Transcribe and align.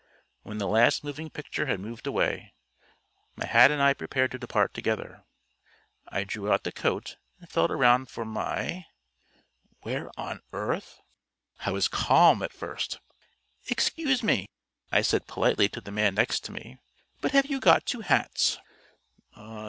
When 0.41 0.57
the 0.57 0.65
last 0.65 1.03
moving 1.03 1.29
picture 1.29 1.67
had 1.67 1.79
moved 1.79 2.07
away, 2.07 2.55
my 3.35 3.45
hat 3.45 3.69
and 3.69 3.79
I 3.79 3.93
prepared 3.93 4.31
to 4.31 4.39
depart 4.39 4.73
together. 4.73 5.25
I 6.07 6.23
drew 6.23 6.51
out 6.51 6.63
the 6.63 6.71
coat 6.71 7.17
and 7.39 7.47
felt 7.47 7.69
around 7.69 8.09
for 8.09 8.25
my 8.25 8.85
Where 9.81 10.09
on 10.19 10.41
earth.... 10.53 11.01
I 11.59 11.69
was 11.71 11.87
calm 11.87 12.41
at 12.41 12.51
first. 12.51 12.99
"Excuse 13.67 14.23
me," 14.23 14.47
I 14.91 15.03
said 15.03 15.27
politely 15.27 15.69
to 15.69 15.81
the 15.81 15.91
man 15.91 16.15
next 16.15 16.39
to 16.45 16.51
me, 16.51 16.79
"but 17.21 17.33
have 17.33 17.45
you 17.45 17.59
got 17.59 17.85
two 17.85 18.01
hats?" 18.01 18.57